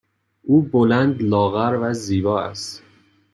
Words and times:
او 0.43 0.61
بلند، 0.61 1.21
لاغر 1.21 1.77
و 1.81 1.93
زیبا 1.93 2.41
است. 2.41 2.83